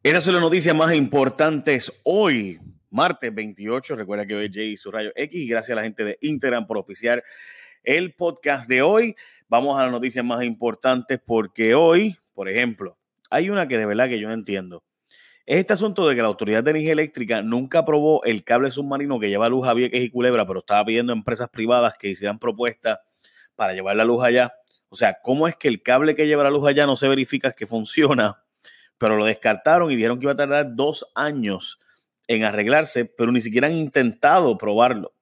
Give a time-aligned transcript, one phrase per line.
[0.00, 3.96] Esas son las noticias más importantes hoy, martes 28.
[3.96, 5.50] Recuerda que hoy es Jay y su rayo X.
[5.50, 7.24] Gracias a la gente de Instagram por oficiar
[7.82, 9.16] el podcast de hoy.
[9.48, 12.96] Vamos a las noticias más importantes porque hoy, por ejemplo,
[13.28, 14.84] hay una que de verdad que yo no entiendo.
[15.44, 19.18] Es este asunto de que la Autoridad de Energía Eléctrica nunca aprobó el cable submarino
[19.18, 22.38] que lleva luz a Vieques y Culebra, pero estaba pidiendo a empresas privadas que hicieran
[22.38, 23.00] propuestas
[23.56, 24.54] para llevar la luz allá.
[24.90, 27.50] O sea, ¿cómo es que el cable que lleva la luz allá no se verifica
[27.50, 28.44] que funciona?
[28.98, 31.80] Pero lo descartaron y dijeron que iba a tardar dos años
[32.26, 35.14] en arreglarse, pero ni siquiera han intentado probarlo.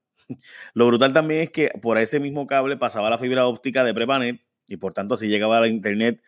[0.75, 4.41] Lo brutal también es que por ese mismo cable pasaba la fibra óptica de Prepanet
[4.67, 6.21] y por tanto así llegaba la internet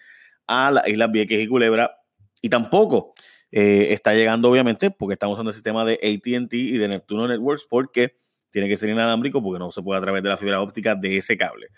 [0.47, 1.99] a las Islas Vieques y Culebra
[2.41, 3.15] y tampoco
[3.51, 7.67] eh, está llegando obviamente porque estamos usando el sistema de ATT y de Neptuno Networks
[7.69, 8.17] porque
[8.51, 11.17] tiene que ser inalámbrico porque no se puede a través de la fibra óptica de
[11.17, 11.69] ese cable.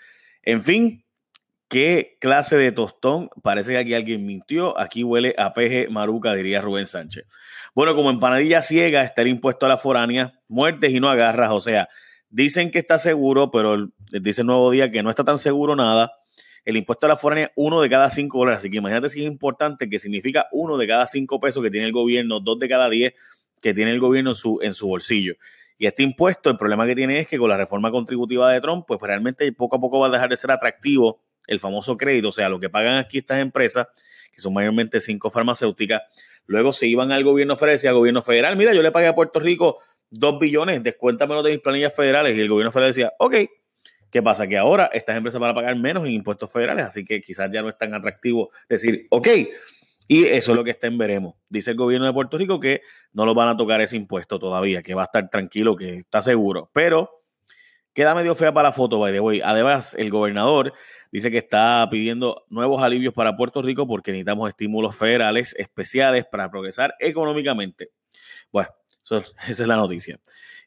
[0.42, 1.04] En fin,
[1.70, 3.30] ¿Qué clase de tostón?
[3.44, 4.76] Parece que aquí alguien mintió.
[4.76, 7.26] Aquí huele a peje maruca, diría Rubén Sánchez.
[7.76, 11.52] Bueno, como empanadilla ciega está el impuesto a la foránea, muertes y no agarras.
[11.52, 11.88] O sea,
[12.28, 16.10] dicen que está seguro, pero dice el nuevo día que no está tan seguro nada.
[16.64, 18.58] El impuesto a la foránea, uno de cada cinco dólares.
[18.58, 21.86] Así que imagínate si es importante, que significa uno de cada cinco pesos que tiene
[21.86, 23.14] el gobierno, dos de cada diez
[23.62, 25.34] que tiene el gobierno en su, en su bolsillo.
[25.78, 28.86] Y este impuesto, el problema que tiene es que con la reforma contributiva de Trump,
[28.88, 32.32] pues realmente poco a poco va a dejar de ser atractivo el famoso crédito, o
[32.32, 33.88] sea, lo que pagan aquí estas empresas,
[34.32, 36.02] que son mayormente cinco farmacéuticas,
[36.46, 39.14] luego se iban al gobierno federal decía al gobierno federal, mira, yo le pagué a
[39.14, 39.78] Puerto Rico
[40.10, 42.36] dos billones, descuéntamelo de mis planillas federales.
[42.36, 43.34] Y el gobierno federal decía, ok,
[44.10, 44.46] ¿qué pasa?
[44.46, 47.62] Que ahora estas empresas van a pagar menos en impuestos federales, así que quizás ya
[47.62, 49.28] no es tan atractivo decir, ok,
[50.08, 51.36] y eso es lo que está en veremos.
[51.48, 52.82] Dice el gobierno de Puerto Rico que
[53.12, 56.20] no lo van a tocar ese impuesto todavía, que va a estar tranquilo, que está
[56.20, 56.68] seguro.
[56.74, 57.19] Pero
[57.94, 59.40] queda medio fea para la foto, by the way.
[59.42, 60.72] Además, el gobernador
[61.12, 66.50] dice que está pidiendo nuevos alivios para Puerto Rico porque necesitamos estímulos federales especiales para
[66.50, 67.90] progresar económicamente.
[68.52, 68.70] Bueno,
[69.04, 70.18] esa es la noticia.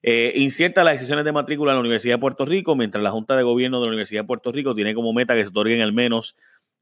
[0.06, 3.38] Eh, incierta las decisiones de matrícula en la Universidad de Puerto Rico, mientras la Junta
[3.38, 5.94] de Gobierno de la Universidad de Puerto Rico tiene como meta que se otorguen al
[5.94, 6.36] menos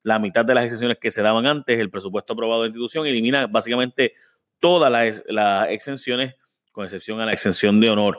[0.04, 1.80] la mitad de las exenciones que se daban antes.
[1.80, 4.16] El presupuesto aprobado de la institución elimina básicamente
[4.60, 6.36] todas las, las exenciones,
[6.72, 8.18] con excepción a la exención de honor,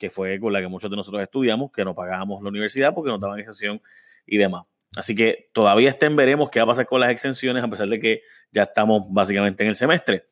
[0.00, 3.10] que fue con la que muchos de nosotros estudiamos, que no pagábamos la universidad porque
[3.10, 3.80] nos daban exención
[4.26, 4.64] y demás.
[4.96, 8.00] Así que todavía estén, veremos qué va a pasar con las exenciones, a pesar de
[8.00, 10.24] que ya estamos básicamente en el semestre.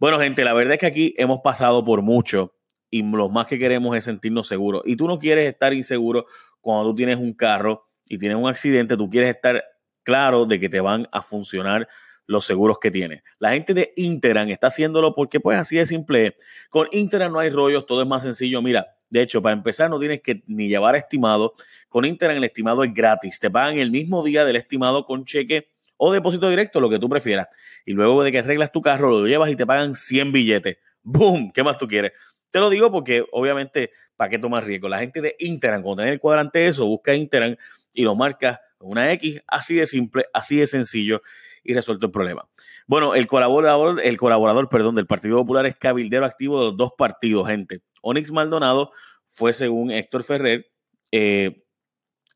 [0.00, 2.56] Bueno, gente, la verdad es que aquí hemos pasado por mucho
[2.88, 4.82] y lo más que queremos es sentirnos seguros.
[4.86, 6.24] Y tú no quieres estar inseguro
[6.62, 9.62] cuando tú tienes un carro y tienes un accidente, tú quieres estar
[10.02, 11.86] claro de que te van a funcionar
[12.24, 13.22] los seguros que tienes.
[13.38, 16.34] La gente de Interan está haciéndolo porque pues así de simple.
[16.70, 18.62] Con Interan no hay rollos, todo es más sencillo.
[18.62, 21.54] Mira, de hecho, para empezar, no tienes que ni llevar estimado.
[21.88, 23.40] Con Interan el estimado es gratis.
[23.40, 27.08] Te pagan el mismo día del estimado con cheque o depósito directo, lo que tú
[27.08, 27.48] prefieras.
[27.84, 30.78] Y luego de que arreglas tu carro, lo llevas y te pagan 100 billetes.
[31.02, 31.50] ¡Boom!
[31.52, 32.12] ¿Qué más tú quieres?
[32.52, 34.88] Te lo digo porque, obviamente, ¿para qué tomar riesgo?
[34.88, 37.58] La gente de Interan, cuando tenés el cuadrante eso, busca Interan
[37.92, 41.20] y lo marca con una X, así de simple, así de sencillo
[41.64, 42.48] y resuelto el problema.
[42.86, 46.92] Bueno, el colaborador, el colaborador, perdón, del Partido Popular es cabildero activo de los dos
[46.96, 47.82] partidos, gente.
[48.00, 48.92] Onyx Maldonado
[49.26, 50.70] fue, según Héctor Ferrer,
[51.12, 51.64] eh,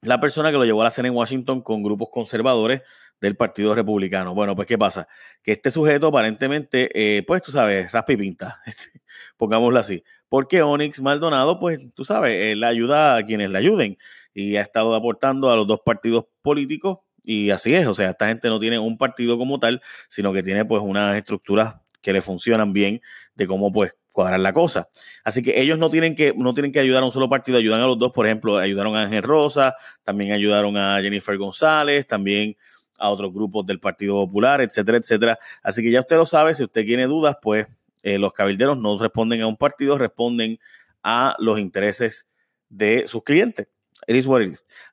[0.03, 2.83] la persona que lo llevó a la cena en Washington con grupos conservadores
[3.21, 4.35] del Partido Republicano.
[4.35, 5.09] Bueno, pues ¿qué pasa?
[5.43, 8.61] Que este sujeto aparentemente, eh, pues tú sabes, raspa y pinta,
[9.37, 10.05] pongámoslo así.
[10.29, 13.99] Porque Onyx Maldonado, pues tú sabes, le ayuda a quienes le ayuden
[14.35, 18.27] y ha estado aportando a los dos partidos políticos y así es, o sea, esta
[18.29, 22.21] gente no tiene un partido como tal, sino que tiene pues unas estructuras que le
[22.21, 23.01] funcionan bien
[23.35, 24.89] de cómo pues cuadrar la cosa.
[25.25, 27.81] Así que ellos no tienen que, no tienen que ayudar a un solo partido, ayudan
[27.81, 32.57] a los dos, por ejemplo, ayudaron a Ángel Rosa, también ayudaron a Jennifer González, también
[32.99, 35.39] a otros grupos del Partido Popular, etcétera, etcétera.
[35.63, 37.67] Así que ya usted lo sabe, si usted tiene dudas, pues
[38.03, 40.59] eh, los cabilderos no responden a un partido, responden
[41.03, 42.27] a los intereses
[42.69, 43.67] de sus clientes.
[44.07, 44.29] Iris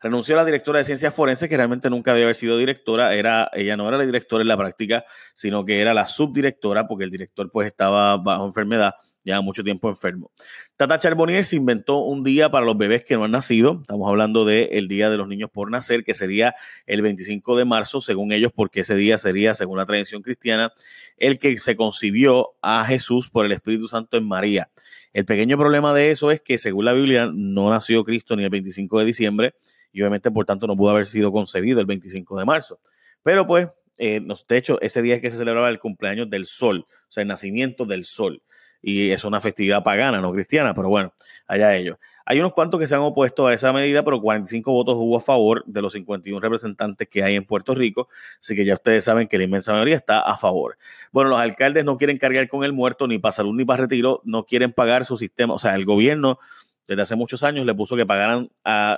[0.01, 3.13] Renunció a la directora de ciencias forenses, que realmente nunca debe haber sido directora.
[3.13, 5.05] Era, ella no era la directora en la práctica,
[5.35, 9.89] sino que era la subdirectora, porque el director pues estaba bajo enfermedad, ya mucho tiempo
[9.89, 10.31] enfermo.
[10.77, 13.79] Tata Charbonnier se inventó un día para los bebés que no han nacido.
[13.81, 18.01] Estamos hablando del Día de los Niños por Nacer, que sería el 25 de marzo,
[18.01, 20.71] según ellos, porque ese día sería, según la tradición cristiana,
[21.17, 24.69] el que se concibió a Jesús por el Espíritu Santo en María.
[25.13, 28.49] El pequeño problema de eso es que, según la Biblia, no nació Cristo ni el
[28.49, 29.55] 25 de diciembre
[29.91, 32.79] y obviamente, por tanto, no pudo haber sido concebido el 25 de marzo.
[33.23, 36.85] Pero pues, eh, de hecho, ese día es que se celebraba el cumpleaños del sol,
[36.89, 38.41] o sea, el nacimiento del sol.
[38.81, 41.13] Y es una festividad pagana, no cristiana, pero bueno,
[41.47, 41.97] allá ellos.
[42.25, 45.19] Hay unos cuantos que se han opuesto a esa medida, pero 45 votos hubo a
[45.19, 49.27] favor de los 51 representantes que hay en Puerto Rico, así que ya ustedes saben
[49.27, 50.77] que la inmensa mayoría está a favor.
[51.11, 54.21] Bueno, los alcaldes no quieren cargar con el muerto ni para salud ni para retiro,
[54.23, 56.39] no quieren pagar su sistema, o sea, el gobierno
[56.87, 58.49] desde hace muchos años le puso que pagaran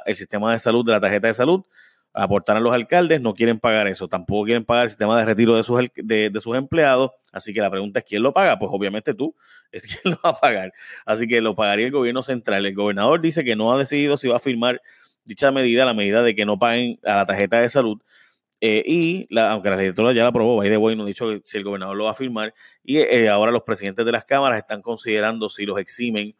[0.05, 1.63] el sistema de salud de la tarjeta de salud,
[2.13, 5.63] aportaran los alcaldes, no quieren pagar eso, tampoco quieren pagar el sistema de retiro de
[5.63, 8.59] sus, de, de sus empleados, así que la pregunta es, ¿quién lo paga?
[8.59, 9.35] Pues obviamente tú,
[9.73, 10.71] es quien lo va a pagar.
[11.05, 12.65] Así que lo pagaría el gobierno central.
[12.65, 14.81] El gobernador dice que no ha decidido si va a firmar
[15.25, 17.99] dicha medida, la medida de que no paguen a la tarjeta de salud.
[18.61, 21.27] Eh, y la, aunque la legislatura ya la aprobó, ahí de hoy no ha dicho
[21.43, 22.53] si el gobernador lo va a firmar.
[22.83, 26.35] Y eh, ahora los presidentes de las cámaras están considerando si los eximen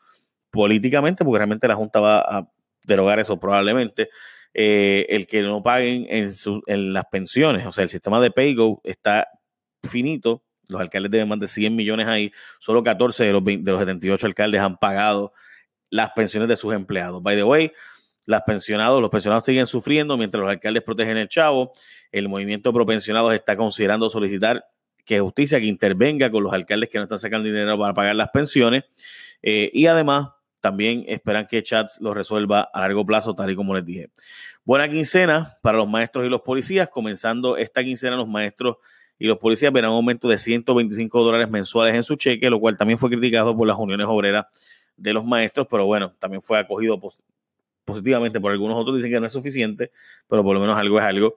[0.50, 2.48] políticamente, porque realmente la Junta va a
[2.84, 4.10] derogar eso probablemente.
[4.54, 6.32] Eh, el que no paguen en,
[6.68, 9.28] en las pensiones, o sea, el sistema de PayGo está
[9.84, 12.32] finito los alcaldes deben más de 100 millones ahí.
[12.60, 15.34] Solo 14 de los, de los 78 alcaldes han pagado
[15.90, 17.22] las pensiones de sus empleados.
[17.22, 17.72] By the way,
[18.26, 21.74] las pensionados, los pensionados siguen sufriendo mientras los alcaldes protegen el chavo.
[22.12, 24.66] El movimiento pro pensionados está considerando solicitar
[25.06, 28.30] que justicia que intervenga con los alcaldes que no están sacando dinero para pagar las
[28.30, 28.86] pensiones.
[29.42, 30.30] Eh, y además,
[30.64, 34.12] también esperan que Chats lo resuelva a largo plazo, tal y como les dije.
[34.64, 36.88] Buena quincena para los maestros y los policías.
[36.88, 38.78] Comenzando esta quincena, los maestros
[39.20, 42.78] y los policías verán un aumento de 125 dólares mensuales en su cheque, lo cual
[42.78, 44.46] también fue criticado por las uniones obreras
[44.96, 46.98] de los maestros, pero bueno, también fue acogido
[47.84, 49.92] positivamente por algunos otros, dicen que no es suficiente,
[50.30, 51.36] pero por lo menos algo es algo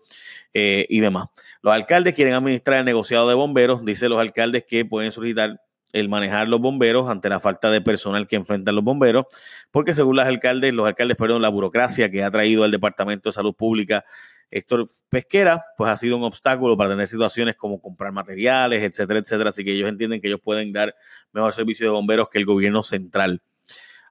[0.54, 1.30] eh, y demás.
[1.62, 5.60] Los alcaldes quieren administrar el negociado de bomberos, dicen los alcaldes que pueden solicitar
[5.98, 9.26] el manejar los bomberos ante la falta de personal que enfrentan los bomberos,
[9.70, 13.32] porque según los alcaldes, los alcaldes, perdón, la burocracia que ha traído el Departamento de
[13.32, 14.04] Salud Pública
[14.50, 19.50] Héctor Pesquera, pues ha sido un obstáculo para tener situaciones como comprar materiales, etcétera, etcétera.
[19.50, 20.94] Así que ellos entienden que ellos pueden dar
[21.32, 23.42] mejor servicio de bomberos que el gobierno central.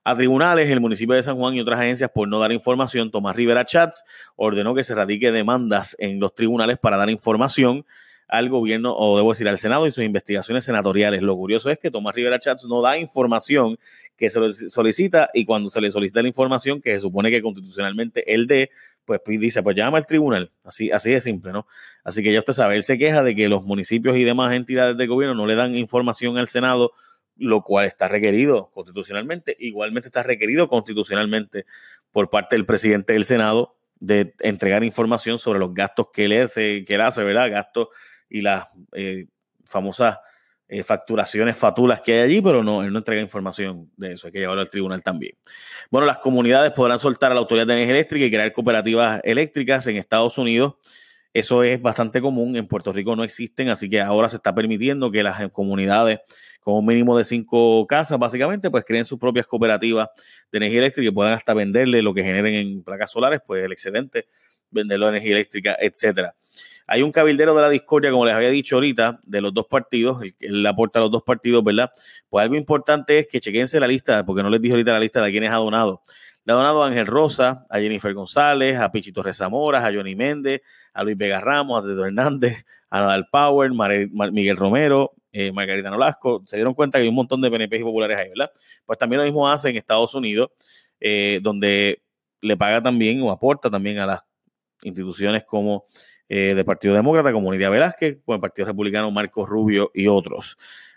[0.04, 3.34] A tribunales, el municipio de San Juan y otras agencias, por no dar información, Tomás
[3.34, 4.04] Rivera Chats
[4.36, 7.84] ordenó que se radique demandas en los tribunales para dar información
[8.28, 11.22] al gobierno, o debo decir, al Senado y sus investigaciones senatoriales.
[11.22, 13.78] Lo curioso es que Tomás Rivera Chats no da información
[14.16, 17.42] que se le solicita y cuando se le solicita la información que se supone que
[17.42, 18.70] constitucionalmente él dé,
[19.04, 21.66] pues, pues, dice, pues llama al tribunal, así, así de simple, ¿no?
[22.02, 24.96] Así que ya usted sabe, él se queja de que los municipios y demás entidades
[24.96, 26.92] de gobierno no le dan información al Senado,
[27.36, 31.66] lo cual está requerido constitucionalmente, igualmente está requerido constitucionalmente
[32.10, 36.84] por parte del presidente del Senado de entregar información sobre los gastos que él hace,
[36.84, 37.50] que él hace ¿verdad?
[37.50, 37.88] Gastos
[38.28, 39.26] y las eh,
[39.64, 40.18] famosas
[40.68, 44.32] eh, facturaciones, fatulas que hay allí, pero no, él no entrega información de eso, hay
[44.32, 45.36] que llevarlo al tribunal también.
[45.90, 49.86] Bueno, las comunidades podrán soltar a la Autoridad de Energía Eléctrica y crear cooperativas eléctricas
[49.86, 50.74] en Estados Unidos.
[51.32, 55.12] Eso es bastante común, en Puerto Rico no existen, así que ahora se está permitiendo
[55.12, 56.20] que las comunidades
[56.66, 60.08] con un mínimo de cinco casas, básicamente, pues creen sus propias cooperativas
[60.50, 63.70] de energía eléctrica y puedan hasta venderle lo que generen en placas solares, pues el
[63.70, 64.26] excedente,
[64.68, 66.34] venderlo a energía eléctrica, etcétera.
[66.86, 70.22] Hay un cabildero de la discordia, como les había dicho ahorita, de los dos partidos,
[70.40, 71.90] el le aporta a los dos partidos, ¿verdad?
[72.28, 75.20] Pues algo importante es que chequense la lista, porque no les dije ahorita la lista
[75.20, 76.02] de quienes ha donado.
[76.44, 80.62] Le ha donado a Ángel Rosa, a Jennifer González, a Pichito Rezamora, a Johnny Méndez,
[80.92, 83.72] a Luis Vega Ramos, a Tedo Hernández, a Nadal Power,
[84.32, 86.44] Miguel Romero, eh, Margarita Nolasco.
[86.46, 88.52] Se dieron cuenta que hay un montón de PNP y populares ahí, ¿verdad?
[88.84, 90.50] Pues también lo mismo hace en Estados Unidos,
[91.00, 92.00] eh, donde
[92.40, 94.20] le paga también o aporta también a las
[94.82, 95.84] instituciones como
[96.28, 100.56] eh, del Partido Demócrata, como Nidia Velázquez, con el Partido Republicano Marcos Rubio y otros.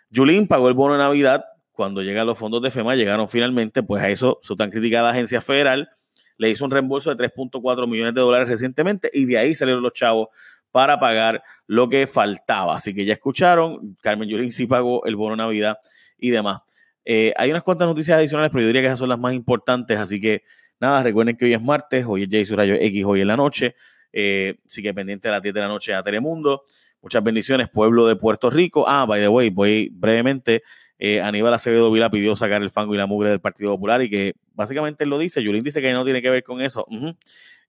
[0.10, 4.04] Yulín pagó el bono de Navidad cuando llegan los fondos de FEMA, llegaron finalmente, pues
[4.04, 5.90] a eso su tan criticada agencia federal
[6.38, 9.94] le hizo un reembolso de 3.4 millones de dólares recientemente y de ahí salieron los
[9.94, 10.30] chavos
[10.72, 12.76] para pagar lo que faltaba.
[12.76, 15.78] Así que ya escucharon, Carmen Yulín sí pagó el bono de Navidad
[16.18, 16.60] y demás.
[17.06, 19.98] Eh, hay unas cuantas noticias adicionales, pero yo diría que esas son las más importantes,
[19.98, 20.44] así que
[20.80, 23.76] nada, recuerden que hoy es martes, hoy es Jay Rayo X, hoy en la noche.
[24.12, 26.64] Eh, sigue pendiente a las 10 de la noche a Telemundo.
[27.02, 28.86] Muchas bendiciones, pueblo de Puerto Rico.
[28.88, 30.64] Ah, by the way, voy brevemente.
[30.98, 34.10] Eh, Aníbal Acevedo Vila pidió sacar el fango y la mugre del Partido Popular y
[34.10, 35.42] que básicamente él lo dice.
[35.42, 36.86] Yulín dice que no tiene que ver con eso.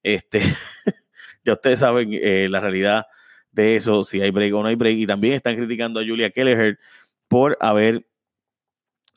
[0.02, 0.40] Este,
[1.44, 3.06] ya ustedes saben eh, la realidad
[3.52, 4.96] de eso, si hay break o no hay break.
[4.96, 6.80] Y también están criticando a Julia Kelleher
[7.28, 8.04] por haber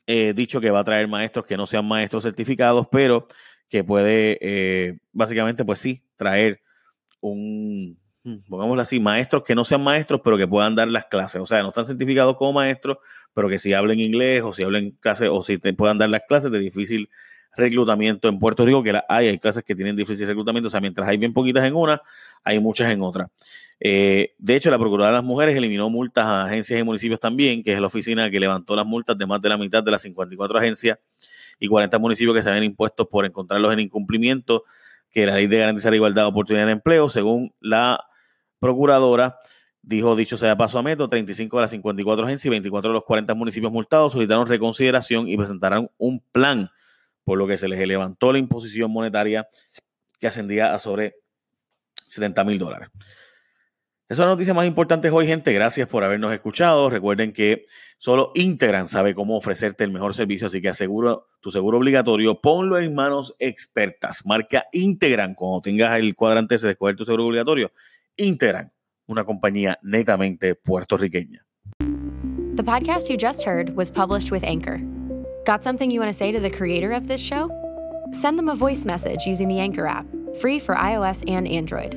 [0.06, 3.28] eh, dicho que va a traer maestros que no sean maestros certificados, pero
[3.68, 6.63] que puede, básicamente, pues sí, traer
[7.32, 7.98] un,
[8.50, 11.42] pongámoslo así, maestros que no sean maestros, pero que puedan dar las clases.
[11.42, 12.98] O sea, no están certificados como maestros,
[13.34, 16.24] pero que si hablen inglés o si hablen clases o si te puedan dar las
[16.28, 17.10] clases de difícil
[17.56, 21.08] reclutamiento en Puerto Rico, que hay, hay clases que tienen difícil reclutamiento, o sea, mientras
[21.08, 22.02] hay bien poquitas en una,
[22.44, 23.30] hay muchas en otra.
[23.80, 27.64] Eh, de hecho, la Procuradora de las Mujeres eliminó multas a agencias y municipios también,
[27.64, 30.02] que es la oficina que levantó las multas de más de la mitad de las
[30.02, 31.00] 54 agencias
[31.60, 34.64] y 40 municipios que se habían impuestos por encontrarlos en incumplimiento,
[35.14, 38.04] que la ley de garantizar igualdad de oportunidad de empleo, según la
[38.60, 39.38] Procuradora,
[39.82, 43.04] dijo, dicho sea paso a meto, 35 de las 54 agencias y 24 de los
[43.04, 46.72] 40 municipios multados solicitaron reconsideración y presentarán un plan,
[47.24, 49.48] por lo que se les levantó la imposición monetaria
[50.20, 51.16] que ascendía a sobre
[52.08, 52.90] 70 mil dólares.
[54.10, 55.54] Esa es la noticia más importante hoy, gente.
[55.54, 56.90] Gracias por habernos escuchado.
[56.90, 57.66] Recuerden que
[57.98, 62.42] solo Integran sabe cómo ofrecerte el mejor servicio, así que asegura tu seguro obligatorio.
[62.42, 64.26] Ponlo en manos expertas.
[64.26, 67.72] Marca Integran cuando tengas el cuadrante de escoger tu seguro obligatorio.
[68.18, 68.74] Integran,
[69.08, 71.46] una compañía netamente puertorriqueña.
[72.56, 74.80] The podcast you just heard was published with Anchor.
[75.46, 77.50] Got something you want to say to the creator of this show?
[78.12, 80.06] Send them a voice message using the Anchor app,
[80.40, 81.96] free for iOS and Android.